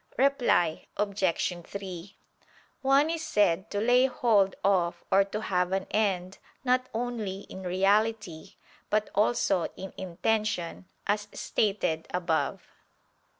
Reply 0.17 0.87
Obj. 0.97 1.63
3: 1.63 2.17
One 2.81 3.11
is 3.11 3.23
said 3.23 3.69
to 3.69 3.79
lay 3.79 4.07
hold 4.07 4.55
of 4.63 5.03
or 5.11 5.23
to 5.25 5.41
have 5.41 5.71
an 5.73 5.85
end, 5.91 6.39
not 6.63 6.89
only 6.91 7.41
in 7.41 7.61
reality, 7.61 8.55
but 8.89 9.11
also 9.13 9.65
in 9.77 9.93
intention, 9.97 10.87
as 11.05 11.27
stated 11.33 12.07
above. 12.09 12.65